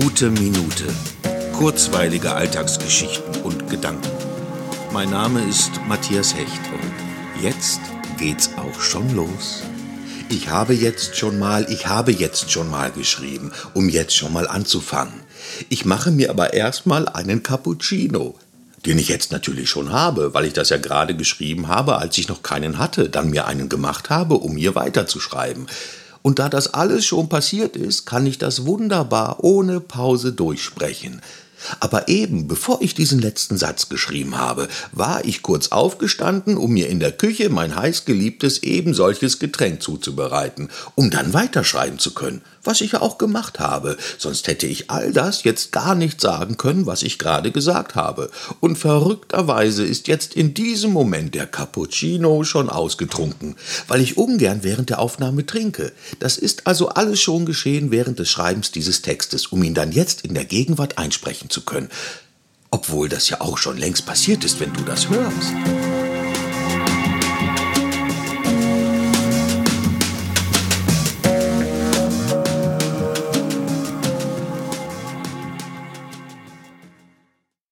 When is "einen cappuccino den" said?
17.08-18.98